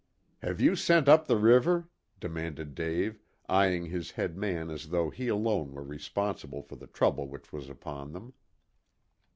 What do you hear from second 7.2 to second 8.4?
which was upon them.